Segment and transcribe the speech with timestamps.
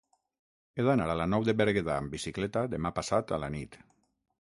[0.81, 3.83] He d'anar a la Nou de Berguedà amb bicicleta demà passat a la nit.